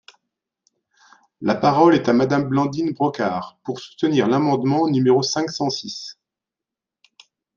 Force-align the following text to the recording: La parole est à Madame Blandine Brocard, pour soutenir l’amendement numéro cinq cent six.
La 1.41 1.53
parole 1.53 1.93
est 1.93 2.09
à 2.09 2.13
Madame 2.13 2.49
Blandine 2.49 2.91
Brocard, 2.91 3.59
pour 3.63 3.79
soutenir 3.79 4.27
l’amendement 4.27 4.87
numéro 4.89 5.21
cinq 5.21 5.51
cent 5.51 5.69
six. 5.69 6.17